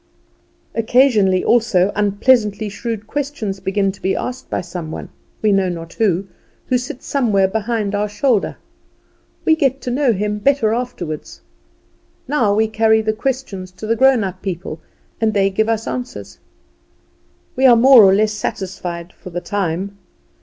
[0.73, 5.09] Occasionally, also, unpleasantly shrewd questions begin to be asked by some one,
[5.43, 6.27] we know not who,
[6.65, 8.57] who sits somewhere behind our shoulder.
[9.45, 11.29] We get to know him better afterward.
[12.27, 14.81] Now we carry the questions to the grown up people,
[15.21, 16.39] and they give us answers.
[17.55, 19.99] We are more or less satisfied for the time.